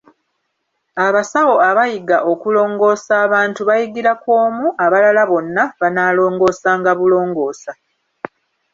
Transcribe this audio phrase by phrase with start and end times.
[1.05, 7.71] Abasawo abayiga okulongoosa abantu bayigira ku omu, abalala bonna banaalongoosanga bulongoosa.